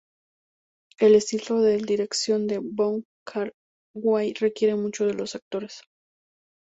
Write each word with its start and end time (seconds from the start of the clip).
El 0.97 1.13
estilo 1.13 1.61
de 1.61 1.77
dirección 1.77 2.47
de 2.47 2.57
Wong 2.57 3.03
Kar-wai 3.23 4.33
requiere 4.33 4.73
mucho 4.73 5.05
de 5.05 5.13
los 5.13 5.35
actores. 5.35 5.83